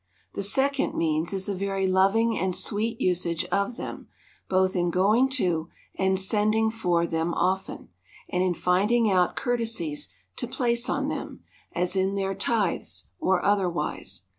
[0.33, 4.07] —The second means is a very loving and sweet usage of them,
[4.49, 7.89] both in going to, and sending for them often,
[8.27, 11.43] and in finding out courtesies to place on them;
[11.73, 14.23] as in their tithes, or otherwise.